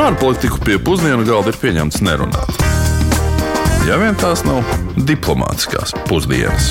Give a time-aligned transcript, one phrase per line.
[0.00, 2.62] Par ārpolitiku pie pusdienu galda ir pieņemts nerunāt.
[3.84, 4.64] Ja vien tās nav
[4.96, 6.70] diplomātiskās pusdienas.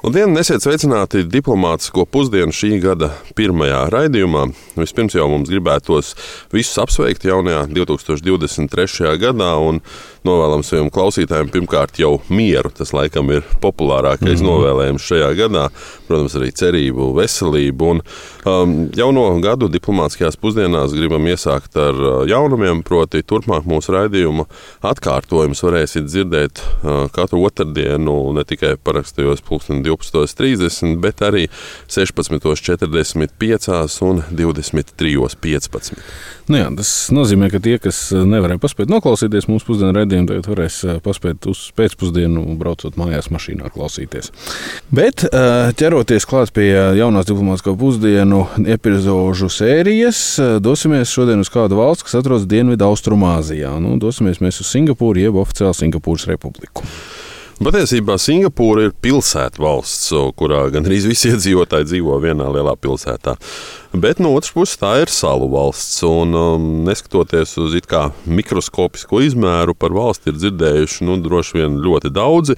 [0.00, 4.46] Labdien, esiet sveicināti diplomātsko pusdienu šī gada pirmajā raidījumā.
[4.78, 6.14] Vispirms jau mums gribētos
[6.52, 9.12] visus apsveikt jaunajā 2023.
[9.20, 9.82] gadā un
[10.26, 12.70] novēlam saviem klausītājiem pirmkārt jau mieru.
[12.74, 14.50] Tas laikam ir populārākais mm -hmm.
[14.50, 15.64] novēlējums šajā gadā.
[16.08, 17.82] Protams, arī cerību, veselību.
[17.90, 17.98] Un,
[18.46, 24.44] um, jauno gadu diplomātiskajās pusdienās gribam iesākt ar uh, jaunumiem, proti, turpmāk mūsu raidījuma
[24.82, 26.66] atkārtojumus varēsiet dzirdēt uh,
[27.12, 31.48] katru otrdienu, ne tikai parakstajos pulksteni 12.30, bet arī
[31.88, 34.22] 16.45 un
[34.70, 35.98] 23.15.
[36.50, 40.78] Nu jā, tas nozīmē, ka tie, kas nevarēja paspēt noklausīties mūsu pusdienu redzējumu, tagad varēs
[40.84, 44.32] eh, paspēt uz pēcpusdienu, braucot mājās mašīnā, klausīties.
[44.94, 48.44] Bet eh, ķeroties klāt pie jaunās diplomātiskā pusdienu
[48.74, 53.74] epizodu sērijas, eh, dosimies šodien uz kādu valsts, kas atrodas Dienvidu Austrumāzijā.
[53.82, 56.86] Nu, dosimies mēs uz Singapūru, jeb oficiāli Singapūras republiku.
[57.62, 63.36] Patiesībā Singapūra ir pilsēta valsts, kurā gandrīz visi iedzīvotāji dzīvo vienā lielā pilsētā.
[63.92, 65.98] Bet no otras puses, tā ir salu valsts.
[66.08, 67.76] Un, um, neskatoties uz
[68.24, 72.56] mikroskopisko izmēru, par valsti ir dzirdējuši nu, droši vien ļoti daudzi,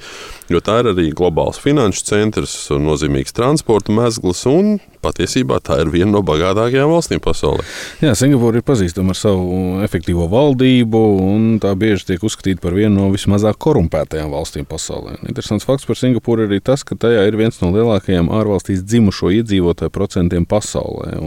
[0.52, 6.14] jo tā ir arī globāls finanšu centrs, nozīmīgs transporta mezgls un patiesībā tā ir viena
[6.14, 7.64] no bagātākajām valstīm pasaulē.
[8.04, 11.02] Jā, Singapūra ir pazīstama ar savu efektīvo valdību,
[11.34, 15.18] un tā bieži tiek uzskatīta par vienu no vismazāk korumpētajām valstīm pasaulē.
[15.28, 19.92] Interesants fakts par Singapūru ir tas, ka tajā ir viens no lielākajiem ārvalstīs dzimušo iedzīvotāju
[19.94, 21.18] procentiem pasaulē.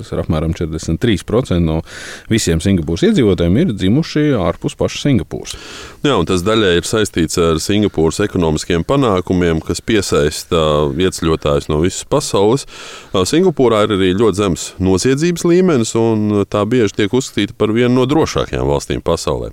[0.00, 1.80] Tas ir apmēram 43% no
[2.32, 5.56] visiem Singapūras iedzīvotājiem ir dzimuši ārpus pašas Singapūras.
[6.06, 12.66] Jā, tas daļai ir saistīts ar Singapūras ekonomiskiem panākumiem, kas piesaista ieceļotājus no visas pasaules.
[13.16, 18.06] Singapūrā ir arī ļoti zems noziedzības līmenis, un tā bieži tiek uzskatīta par vienu no
[18.10, 19.52] drošākajām valstīm pasaulē.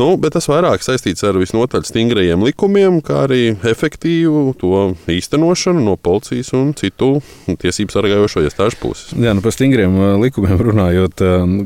[0.00, 4.82] Nu, bet tas vairāk saistīts ar visnotaļ stingriem likumiem, kā arī efektīvu to
[5.12, 7.16] īstenošanu no policijas un citu
[7.46, 9.14] tiesību sargājošo iestāžu puses.
[9.16, 11.22] Jā, nu par stingriem likumiem runājot,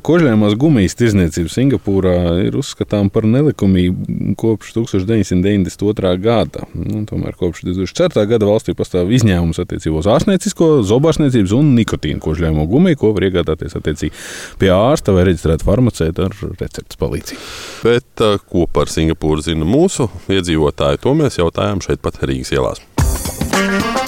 [0.07, 6.13] kožļājumās gumijas tirzniecība Singapūrā ir uzskatām par nelikumību kopš 1992.
[6.21, 6.67] gada.
[6.75, 8.27] Nu, tomēr kopš 2004.
[8.35, 13.79] gada valstī pastāv izņēmums attiecībā uz ārstniecisko, zobārstniecības un nikotīnu kožļājumu gumiju, ko var iegādāties
[13.81, 14.13] attiecīgi
[14.61, 17.49] pie ārsta vai reģistrēta farmaceita ar receptes palīdzību.
[17.87, 24.00] Bet Bet ko par Singapūru zina mūsu iedzīvotāji, to mēs jautājām šeit pat Rīgas ielās.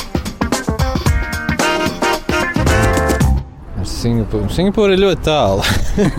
[4.02, 4.48] Singapūra.
[4.50, 5.66] Singapūra ir ļoti tālu.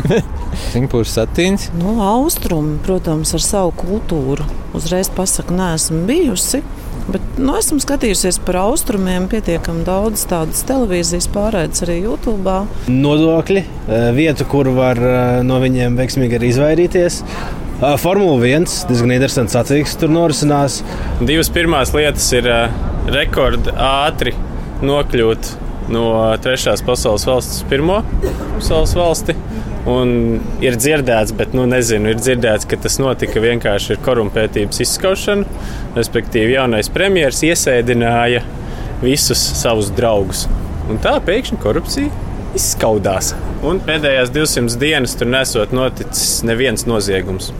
[0.73, 1.67] Singapūras satīns.
[1.79, 4.45] Nu, austrumi, protams, ar savu kultūru.
[4.77, 6.63] Uzreiz pasaku, neesmu bijusi.
[7.03, 12.53] Bet nu, esmu skatījusies par austrumiem, pietiekami daudz tādas televīzijas pārēdes arī YouTube.
[12.87, 13.65] Nodokļi,
[14.15, 15.01] vieta, kur var
[15.43, 17.19] no viņiem veiksmīgi arī izvairīties.
[17.99, 20.79] Formula 1 diezgan interesants sacīks tur norisinās.
[21.19, 22.47] Divas pirmās lietas ir
[23.11, 24.31] rekordi ātri
[24.87, 25.51] nokļūt
[25.91, 26.07] no
[26.43, 28.01] trešās pasaules valsts uz pirmo
[28.55, 29.35] pasaules valsti.
[29.89, 35.43] Un ir dzirdēts, bet nu, nezinu, ir dzirdēts, ka tas notika vienkārši ar korumpētības izskaušanu.
[35.97, 38.45] Respektīvi, jaunais premjerministrs iesēdināja
[39.03, 40.45] visus savus draugus.
[40.87, 42.23] Un tā pēkšņi korupcija
[42.55, 43.33] izskaudās.
[43.65, 47.51] Un pēdējās 200 dienas tur nesot noticis neviens noziegums.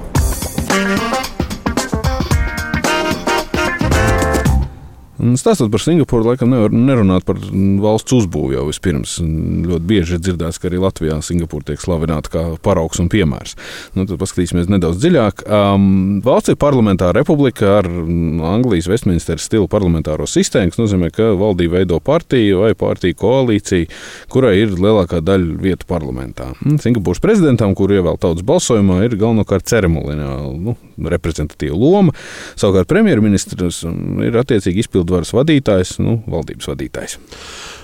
[5.39, 7.37] Stāstot par Singapūru, laikam nevar nerunāt par
[7.83, 9.15] valsts uzbūvi jau vispirms.
[9.23, 13.55] Ļoti bieži ir dzirdēts, ka arī Latvijā Singapūra tiek slavināta kā paraugs un piemērs.
[13.95, 15.45] Nu, tad paskatīsimies nedaudz dziļāk.
[15.47, 15.85] Um,
[16.25, 22.01] valsts ir parlamentāra republika ar Anglijas Westminsteras stilu parlamentāro sistēmu, kas nozīmē, ka valdība veido
[22.03, 23.87] partiju vai partiju koalīciju,
[24.33, 26.51] kurai ir lielākā daļa vietu parlamentā.
[26.83, 30.75] Singapūras prezidentam, kuru ievēl tautas balsojumā, ir galvenokārt ceremoniāla nu,
[31.15, 32.17] reprezentatīva loma.
[32.59, 33.83] Savukārt premjerministrs
[34.27, 37.17] ir attiecīgi izpildījis varas vadītājs, nu, valdības vadītājs.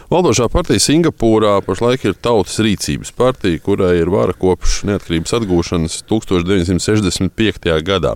[0.09, 7.75] Valdošā partija Singapūrā pašlaik ir Tautas rīcības partija, kurai ir vara kopš neatkarības atgūšanas 1965.
[7.85, 8.15] gadā.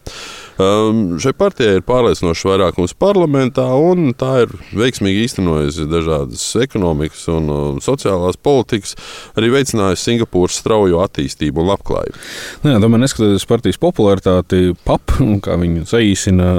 [0.58, 7.54] Um, šai partijai ir pārliecinošs vairākums parlamentā, un tā ir veiksmīgi īstenojusi dažādas ekonomikas un
[7.54, 8.98] um, sociālās politikas,
[9.38, 12.26] arī veicinājusi Singapūras straujo attīstību un labklājību.
[12.66, 16.50] Nu jā, tomēr, neskatoties partijas popularitāti, PAP, kā viņu saīsina,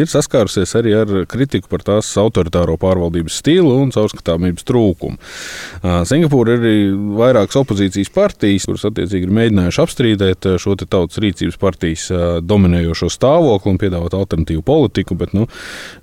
[0.00, 5.18] ir saskārusies arī ar kritiku par tās autoritāro pārvaldības stilu un caurskatāmības trūkumu.
[5.18, 6.76] Uh, Singapūra ir arī
[7.18, 12.06] vairākas opozīcijas partijas, kuras attiecīgi ir mēģinājuši apstrīdēt šo tautas rīcības partijas
[12.46, 15.48] dominējošo stāvokli un piedāvāt alternatīvu politiku, bet nu,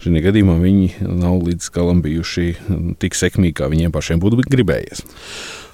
[0.03, 2.51] šajā gadījumā viņi nav līdz galam bijuši
[3.01, 5.05] tik sekmīgi, kā viņiem pašiem būtu gribējies.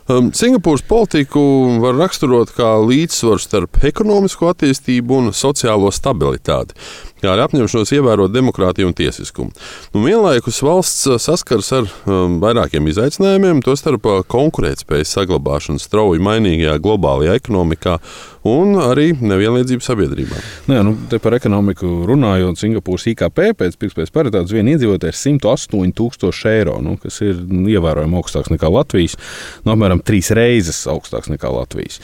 [0.05, 1.41] Singapūras politiku
[1.81, 6.77] var raksturot kā līdzsvaru starp ekonomisko attīstību un sociālo stabilitāti,
[7.25, 9.53] kā arī apņemšanos ievērot demokrātiju un tiesiskumu.
[9.95, 17.97] Nu, vienlaikus valsts saskars ar um, vairākiem izaicinājumiem, tostarp konkurētspējas saglabāšanu strauji mainīgajā globālajā ekonomikā
[18.45, 20.39] un arī nevienlīdzību sabiedrībā.
[20.69, 26.51] Nu, jā, nu, par ekonomiku runājot, Singapūras IKP pēc pirktspējas paritātes viena iedzīvotāja ir 108,000
[26.51, 29.17] eiro, nu, kas ir ievērojami augstāks nekā Latvijas.
[29.65, 31.97] Nu, apmēram trīs reizes augstāks nekā Latvijas.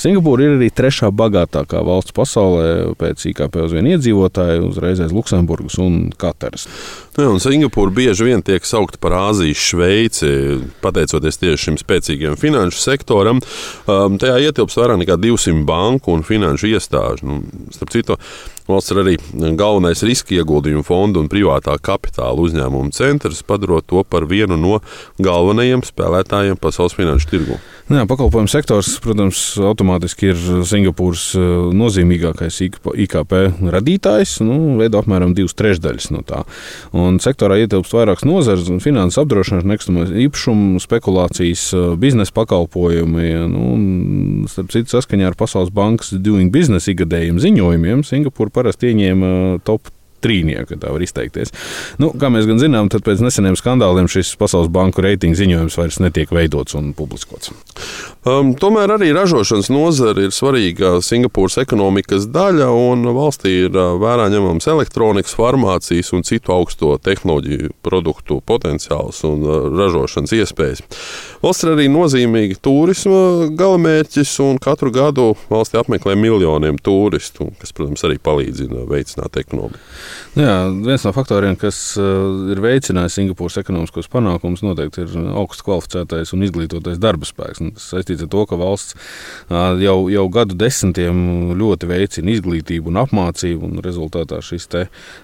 [0.00, 5.76] Singapūra ir arī trešā bagātākā valsts pasaulē pēc IKP uz vienu iedzīvotāju, uzreiz aiz Luksemburgas
[5.82, 6.68] un Kataras.
[7.18, 10.32] Jā, un Singapūra bieži vien tiek saukta par Āzijas Šveici,
[10.80, 13.42] pateicoties tieši šim spēcīgajam finanšu sektoram.
[13.84, 15.81] Um, tajā ietilpst vairāk nekā 200 banku
[16.12, 17.28] un finanšu iestāžu.
[17.28, 18.18] Nu, starp citu,
[18.68, 19.16] Valsts ir arī
[19.58, 24.78] galvenais riska ieguldījumu fondu un privātā kapitāla uzņēmumu centrs, padarot to par vienu no
[25.22, 27.58] galvenajiem spēlētājiem pasaules finanšu tirgu.
[27.90, 31.46] Nu jā, pakalpojumu sektors, protams, automātiski ir Singapūras eh,
[31.76, 33.34] nozīmīgākais IKP
[33.74, 34.36] radītājs.
[34.46, 36.44] Nu, veido apmēram divas trešdaļas no tā.
[36.94, 43.32] Un sektorā ietilpst vairākas nozares, finanses apdrošināšana, nekustamais īpašums, spekulācijas, eh, biznesa pakalpojumi.
[43.50, 49.90] Nu, starp citu, saskaņā ar Pasaules bankas Doing Business ikgadējumu ziņojumiem, Singapūra parasti ieņēma top
[50.22, 51.52] trīnieku, tā var izteikties.
[52.02, 56.00] Nu, kā mēs gan zinām, tad pēc neseniem skandāliem šis Pasaules banku reitingu ziņojums vairs
[56.02, 57.52] netiek veidots un publiskots.
[58.22, 64.28] Um, tomēr arī ražošanas nozare ir svarīga Singapūras ekonomikas daļa, un valstī ir uh, vērā
[64.32, 70.84] ņemams elektronikas, farmācijas un citu augsto tehnoloģiju produktu potenciāls un uh, ražošanas iespējas.
[71.42, 78.04] Valsts ir arī nozīmīga turisma galamērķis, un katru gadu valstī apmeklē miljoniem turistu, kas, protams,
[78.06, 79.82] arī palīdz veicināt ekonomiku.
[80.32, 80.56] Nu jā,
[80.86, 86.46] viens no faktoriem, kas uh, ir veicinājis Singapūras ekonomiskos panākumus, noteikti ir augsts kvalificētais un
[86.46, 87.60] izglītotais darba spēks.
[87.60, 88.96] Un tas saistīts ar to, ka valsts
[89.82, 94.68] jau, jau gadu desmitiem ļoti veicina izglītību un apmācību, un rezultātā šis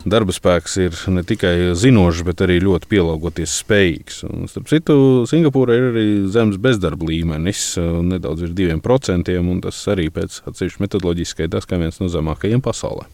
[0.09, 4.21] darba spēks ir ne tikai zinošs, bet arī ļoti pielāgoties spējīgs.
[4.29, 4.99] Un, starp citu,
[5.31, 10.85] Singapūra ir arī zemes bezdarba līmenis, nedaudz virs diviem procentiem, un tas arī pēc atsevišķa
[10.85, 13.09] metodoloģijas skaitās kā viens no zemākajiem pasaulē.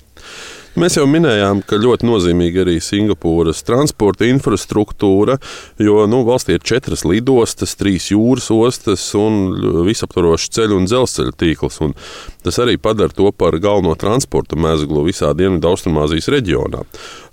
[0.75, 5.37] Mēs jau minējām, ka ļoti nozīmīga arī Singapūras transporta infrastruktūra,
[5.79, 9.55] jo nu, valstī ir četras lidostas, trīs jūras ostas un
[9.87, 11.79] visaptvarošs ceļu un dzelzceļa tīkls.
[11.87, 11.95] Un
[12.43, 16.83] tas arī padara to par galveno transporta mezglu visā Dienvidu Austrumāzijas reģionā.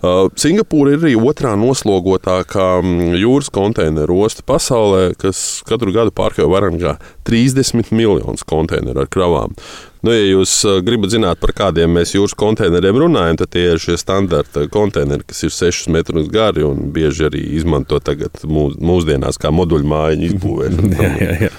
[0.01, 6.49] Uh, Singapūra ir arī otrā noslogotākā mm, jūras konteineru osta pasaulē, kas katru gadu pārkāpj
[6.49, 6.95] vairāk nekā
[7.29, 9.53] 30 miljonus konteineru ar kravām.
[10.01, 13.81] Nu, ja jūs uh, gribat zināt, par kādiem mēs jūras konteineriem runājam, tad tie ir
[13.81, 19.37] šie standarta konteineri, kas ir 6 metrus gari un bieži arī izmanto tagad mūs, mūsdienās
[19.41, 20.91] kā moduļu mājiņu izbūvēšanu.
[20.97, 21.51] jā, jā, jā.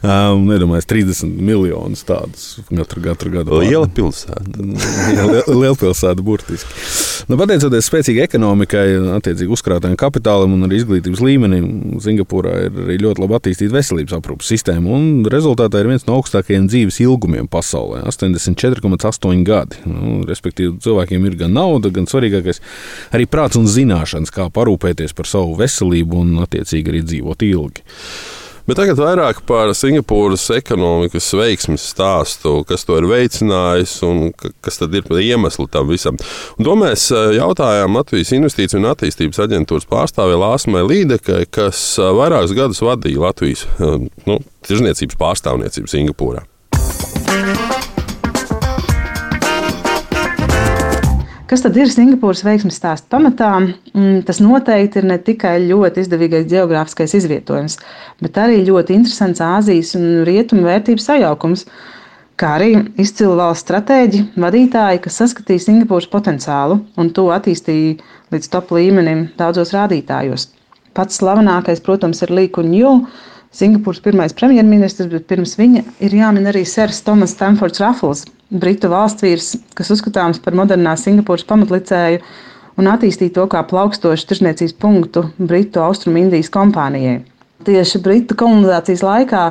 [0.00, 3.60] Um, nedomāju, 30 miljonus tādus katru, katru gadu.
[3.60, 4.64] Liela pilsēta.
[5.60, 7.05] Liela pilsēta, burtiski.
[7.30, 8.84] Nu, pateicoties spēcīgai ekonomikai,
[9.16, 11.66] attiecīgi uzkrātajam kapitālam un arī izglītības līmenim,
[12.04, 15.00] Singapūrā ir arī ļoti labi attīstīta veselības aprūpas sistēma.
[15.32, 19.82] Rezultātā ir viens no augstākajiem dzīves ilgumiem pasaulē- 84,8 gadi.
[19.88, 22.60] Nu, respektīvi, cilvēkiem ir gan nauda, gan svarīgākais
[23.12, 27.82] arī prāts un zināšanas, kā parūpēties par savu veselību un, attiecīgi, arī dzīvot ilgi.
[28.66, 34.96] Bet tagad vairāk par Singapūras ekonomikas veiksmes stāstu, kas to ir veicinājis un kas tad
[34.98, 36.18] ir iemesli tam visam.
[36.58, 42.10] Un to mēs eh, jautājām Latvijas Investīciju un attīstības aģentūras pārstāvē Lāsmai Līdekai, kas eh,
[42.18, 46.42] vairākus gadus vadīja Latvijas eh, nu, tirzniecības pārstāvniecību Singapūrā.
[51.46, 53.52] Kas tad ir Singapūras veiksmes stāsta pamatā?
[53.94, 57.76] Mm, tas noteikti ir ne tikai ļoti izdevīgais geogrāfiskais izvietojums,
[58.18, 61.62] bet arī ļoti interesants Āzijas un Rietumu vērtību sajaukums,
[62.34, 67.94] kā arī izcili valsts stratēģi, vadītāji, kas saskatīja Singapūras potenciālu un to attīstīja
[68.34, 70.48] līdz top līmenim daudzos rādītājos.
[70.98, 73.22] Pats slavenākais, protams, ir Līkuņa Jūla
[73.54, 79.54] Singapūras pirmais premjerministrs, bet pirms viņa ir jāmin arī Sērs Tomas Stamfords Raffles, britu valstsvīrs,
[79.76, 82.20] kas uzskatāms par modernās Singapūras pamatlicēju
[82.76, 87.22] un attīstīja to kā plaukstošu tirzniecības punktu Britu Austrumindijas kompānijai.
[87.66, 89.42] Tieši Britu kolonizācijas laikā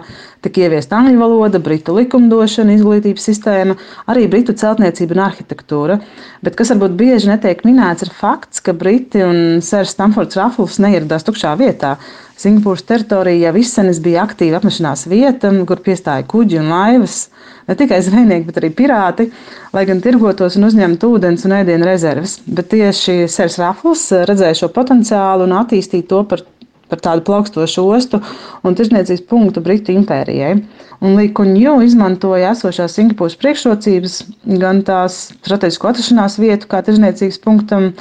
[0.45, 3.75] tika ieviesta angļu valoda, britu likumdošana, izglītības sistēma,
[4.11, 5.97] arī britu celtniecība un arhitektūra.
[6.45, 11.25] Bet kas varbūt bieži netiek minēts, ir fakts, ka Briti un Sērs Stamfords Raffles neieradās
[11.27, 11.95] tukšā vietā.
[12.35, 17.29] Singapūras teritorija jau izsenis bija aktīva apmešanās vieta, kur piestāja kuģi un laivas.
[17.65, 19.29] Ne tikai zvejnieki, bet arī pirāti,
[19.73, 22.35] lai gan tirgotos un uzņemtu ūdens un ēdienu rezerves.
[22.45, 26.43] Bet tieši Sērs Rafls redzēja šo potenciālu un attīstīja to par
[26.89, 28.19] par tādu plaukstošu ostu
[28.65, 30.59] un tirsniecības punktu Britu impērijai.
[31.03, 34.19] Un Līkuņu izmantoja esošās Singapūras priekšrocības,
[34.61, 37.91] gan tās strateģisko atrašanās vietu kā tirsniecības punktam,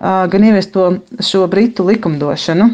[0.00, 0.90] gan ieviesto
[1.24, 2.68] šo Britu likumdošanu.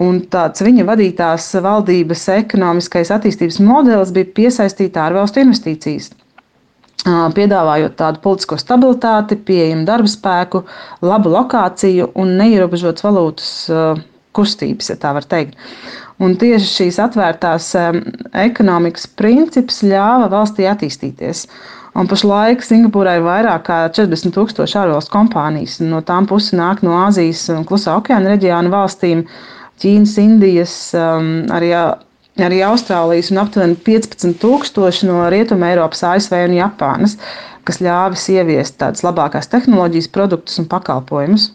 [0.00, 6.12] Un tāds viņa vadītās valdības ekonomiskais attīstības modelis bija piesaistīt ārvalstu investīcijas
[7.04, 10.62] piedāvājot tādu politisko stabilitāti, pieejamu darba spēku,
[11.02, 13.50] labu lokāciju un neierobežotas valūtas
[14.32, 15.56] kustības, ja tā var teikt.
[16.22, 17.72] Un tieši šīs atvērtās
[18.32, 21.48] ekonomikas princips ļāva valstī attīstīties.
[21.98, 25.80] Un pašlaik Singapūrai ir vairāk nekā 40 tūkstoši ārvalstu kompānijas.
[25.84, 29.26] No tām puses nāk no Āzijas un Klusā okeāna reģiona valstīm,
[29.82, 31.72] Ķīnas, Indijas, arī,
[32.38, 37.16] arī Austrālijas un aptuveni 15 tūkstoši no Rietumē Eiropas, ASV un Japānas,
[37.66, 41.50] kas ļāvis ieviest tādas labākās tehnoloģijas, produktus un pakalpojumus.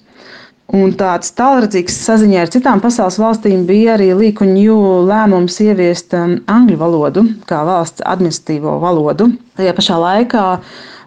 [0.76, 4.76] Un tāds tālredzīgs saziņā ar citām pasaules valstīm bija arī Līkuņu
[5.08, 9.30] lēmums ieviest um, angļu valodu kā valsts administratīvo valodu.
[9.56, 10.44] Tajā pašā laikā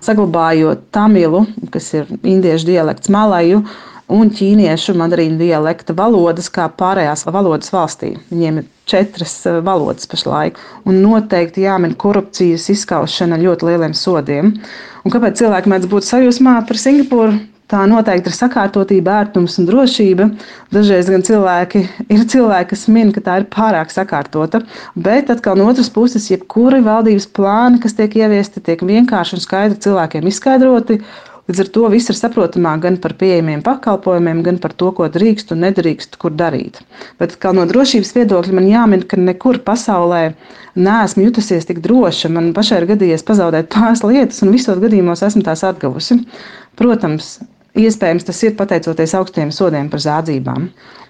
[0.00, 3.60] saglabājot tamilu, kas ir indiešu dialekts malaju,
[4.10, 8.14] un ķīniešu mandarīnu dialekta valodas kā pārējās valodas valstī.
[8.32, 14.56] Viņiem ir četras uh, valodas pašlaik, un noteikti jāmin korupcijas izskaušana ļoti lieliem sodiem.
[15.04, 17.38] Un kāpēc cilvēki mēdz būt sajūsmā par Singapūru?
[17.70, 20.26] Tā noteikti ir sakārtotība, ērtums un drošība.
[20.74, 24.64] Dažreiz gan cilvēki ir cilvēki, kas min, ka tā ir pārāk sakārtota,
[24.98, 29.78] bet atkal no otras puses, jebkuri valdības plāni, kas tiek ieviesti, tiek vienkārši un skaidri
[29.86, 30.98] cilvēkiem izskaidroti.
[31.50, 35.48] Līdz ar to viss ir saprotamāk gan par pieejamiem pakalpojumiem, gan par to, ko drīkst
[35.50, 36.78] un nedrīkst, kur darīt.
[37.18, 40.20] Bet kā no drošības viedokļa man jāmin, ka nekur pasaulē
[40.78, 42.30] neesmu jutusies tik droša.
[42.30, 46.20] Man pašai ir gadījies pazaudēt pāris lietas, un visos gadījumos esmu tās atguvusi.
[46.78, 47.40] Protams,
[47.78, 50.64] Iespējams, tas ir pateicoties augstiem sodiem par zādzībām.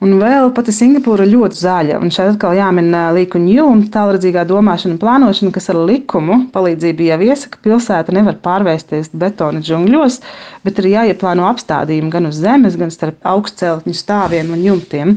[0.04, 1.96] Un vēl pati Singapūra ļoti zaļa.
[2.04, 7.18] Un šeit atkal jāmin līkuņu un tālredzīgā domāšana un plānošana, kas ar likumu palīdzību jau
[7.30, 10.20] iesaka, ka pilsēta nevar pārvērsties betona džungļos,
[10.64, 15.16] bet ir jāieplāno apstādījumi gan uz zemes, gan starp augstceltņu stāviem un jumtiem.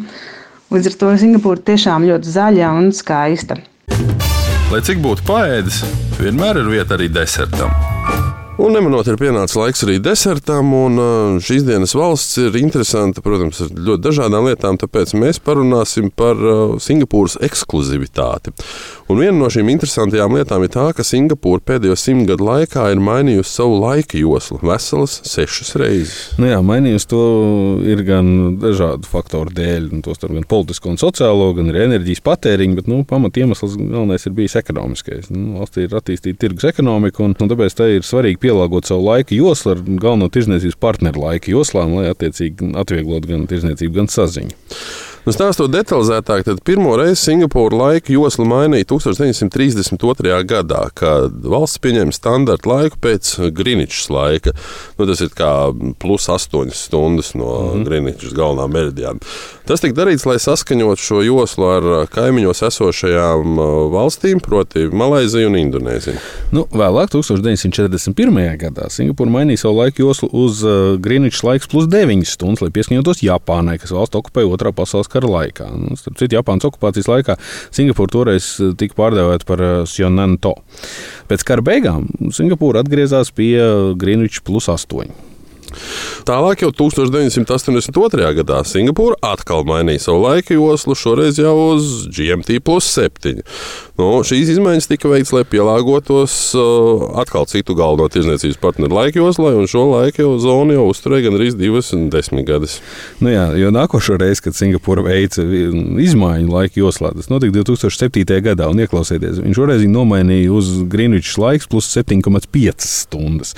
[0.72, 3.60] Līdz ar to Singapūra tiešām ļoti zaļa un skaista.
[4.72, 5.84] Lai cik būtu paēdis,
[6.24, 7.93] vienmēr ir vieta arī desertam.
[8.64, 11.00] Un nemanot, ir pienācis laiks arī desertam, un
[11.44, 16.40] šīs dienas valsts ir interesanta, protams, ar ļoti dažādām lietām, tāpēc mēs parunāsim par
[16.80, 18.54] Singapūras ekskluzivitāti.
[19.12, 23.02] Un viena no šīm interesantajām lietām ir tā, ka Singapūra pēdējo simt gadu laikā ir
[23.04, 26.22] mainījusi savu laika joslu veselas sešas reizes.
[26.40, 27.24] Nu jā, mainījusi to
[27.84, 32.92] ir gan dažādu faktoru dēļ, tostarp gan politisko un sociālo, gan arī enerģijas patēriņu, bet
[32.92, 35.28] nu, pamat iemesls galvenais ir bijis ekonomiskais.
[35.36, 39.36] Nu, valstī ir attīstīta tirgus ekonomika, un, un tāpēc tai ir svarīgi pielāgot savu laika
[39.36, 44.56] joslu ar galveno tirzniecības partneru laika joslām, lai attiecīgi atvieglotu gan tirzniecību, gan saziņu.
[45.24, 50.34] Nu, stāstot detalizētāk, tad pirmo reizi Singapūra laika joslu mainīja 1932.
[50.50, 54.52] gadā, kad valsts pieņēma standarta laiku pēc Greenwichas laika.
[54.98, 55.72] Nu, tas ir kā
[56.04, 57.86] plus 8 stundas no mm -hmm.
[57.88, 59.24] Greenwichas galvenā meridiāna.
[59.64, 63.56] Tas tika darīts, lai saskaņotu šo joslu ar kaimiņos esošajām
[63.96, 66.20] valstīm, proti, Malaiziju un Indonēziju.
[66.52, 68.58] Nu, vēlāk, 1941.
[68.58, 70.60] gadā, Singapūra mainīja savu laika joslu uz
[71.00, 75.70] Greenwichas laiks plus 9 stundas, lai pieskaņotos Japānai, kas valsts okupēja Otrā pasaules kara laikā.
[75.74, 77.38] Nu, starp citu, Japānas okupācijas laikā
[77.74, 80.56] Singapūra toreiz eh, tika pārdēvēta par Sionanto.
[81.32, 83.56] Pēc kara beigām Singapūra atgriezās pie
[84.00, 85.33] Greenwich plus 8.
[86.28, 88.30] Tālāk, jau 1982.
[88.40, 93.42] gadā Singapūra atkal mainīja savu laika joslu, šoreiz jau uz GMT plus 7.
[94.00, 99.52] Nu, šīs izmaiņas tika veikts, lai pielāgotos uh, atkal citu galveno tirdzniecības partneru laika joslai,
[99.54, 102.80] un šo laika jau zonu jau uzturēja gan arī divas un desmit gadus.
[103.22, 108.26] Nu jā, jo nākošo reizi, kad Singapūra veica izmaiņu laika joslā, tas notika 2007.
[108.48, 113.54] gadā, un ieklausieties, viņš šoreiz nomainīja uz Greenwich laiks plus 7,5 stundas.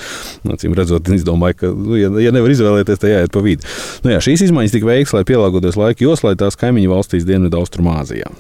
[0.51, 3.67] Acīm redzot, es domāju, ka, nu, ja, ja nevar izvēlēties, tad jāiet pa vidu.
[4.05, 8.31] Nu jā, šīs izmaiņas tika veikts, lai pielāgotos laika joslai tās kaimiņu valstīs Dienvidu Austrumāzijā.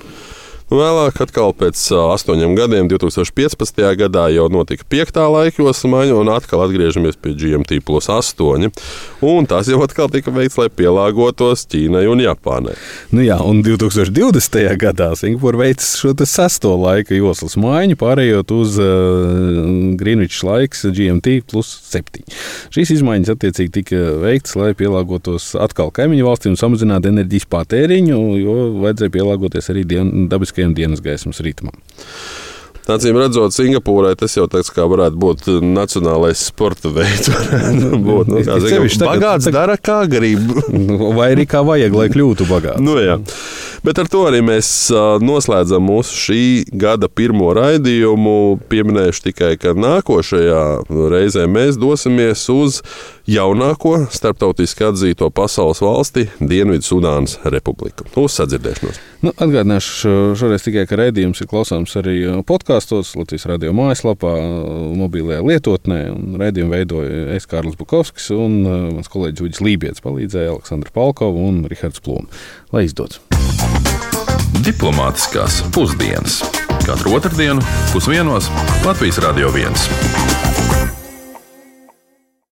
[0.65, 1.19] Vēlāk,
[1.59, 3.83] pēc astoņiem gadiem, 2015.
[3.99, 8.71] gadā jau notika piektā laika josla maiņa, un atkal atgriežamies pie GMT plus 8.
[9.21, 12.73] Un tas jau atkal tika veikts, lai pielāgotos Ķīnai un Japānai.
[13.13, 14.57] Nu jā, un 2020.
[14.81, 19.69] gadā Singapūra veids šo sesto laika joslas maiņu, pārējot uz uh,
[20.01, 22.25] Greenwich laiks GMT plus 7.
[22.73, 28.57] Šīs izmaiņas attiecīgi tika veikts, lai pielāgotos atkal kaimiņu valstīm un samazinātu enerģijas patēriņu, jo
[28.81, 30.11] vajadzēja pielāgoties arī dien,
[30.55, 31.73] dabiskajam dienas gaismas ritmam.
[32.85, 37.31] Acīm redzot, Singapūrai tas jau tāds kā varētu būt nacionālais sporta veids.
[38.05, 40.43] būt, nu, kā, zin, Sevišķi tagad- bagāts tagad- dara, kā grib.
[41.17, 42.83] Vai arī kā vajag, lai kļūtu bagāts.
[42.85, 43.17] Nu, jā.
[43.85, 44.69] Bet ar to arī mēs
[45.21, 46.43] noslēdzam mūsu šī
[46.77, 48.37] gada pirmo raidījumu.
[48.69, 50.61] Pieminēšu tikai, ka nākošajā
[51.09, 52.83] reizē mēs dosimies uz
[53.29, 58.05] jaunāko starptautiski atzīto pasaules valsti- Dienvidu-Sudānas Republiku.
[58.15, 58.99] Uz sadzirdēšanos!
[59.25, 64.33] Nu, atgādināšu šoreiz tikai, ka raidījums ir klausāms arī podkāstos, Latvijas radio mājaslapā,
[64.95, 66.11] mobilajā lietotnē.
[66.11, 71.47] un Raidījumu veidoja es Kārlis Bukovskis un uh, mans kolēģis Uģis Lībijams palīdzēja Aleksandra Palkova
[71.49, 72.29] un Rihards Plūms.
[72.71, 73.19] Lai izdodas!
[74.65, 76.43] Diplomātiskās pusdienas
[76.85, 78.51] katru otrdienu pusdienos
[78.85, 80.54] Latvijas Radio 1.